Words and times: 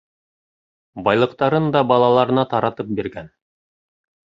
Байлыҡтарын 1.07 1.69
да 1.77 1.85
балаларына 1.93 2.47
таратып 2.55 2.91
биргән. 3.03 3.33